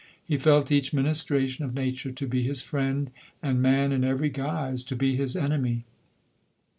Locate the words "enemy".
5.35-5.83